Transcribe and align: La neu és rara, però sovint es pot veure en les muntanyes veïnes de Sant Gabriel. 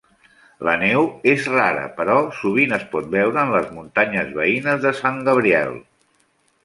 La 0.67 0.71
neu 0.83 1.03
és 1.33 1.43
rara, 1.51 1.83
però 1.99 2.15
sovint 2.39 2.73
es 2.79 2.87
pot 2.95 3.11
veure 3.17 3.43
en 3.45 3.53
les 3.57 3.69
muntanyes 3.77 4.33
veïnes 4.39 4.83
de 4.87 4.95
Sant 5.03 5.21
Gabriel. 5.29 5.77